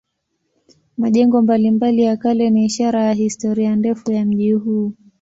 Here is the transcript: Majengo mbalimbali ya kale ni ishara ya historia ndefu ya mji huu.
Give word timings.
Majengo 0.97 1.41
mbalimbali 1.41 2.01
ya 2.03 2.17
kale 2.17 2.49
ni 2.49 2.65
ishara 2.65 3.03
ya 3.03 3.13
historia 3.13 3.75
ndefu 3.75 4.11
ya 4.11 4.25
mji 4.25 4.53
huu. 4.53 4.93